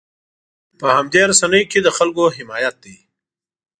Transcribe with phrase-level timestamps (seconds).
[0.79, 2.97] په همدې رسنیو کې د خلکو حمایت دی.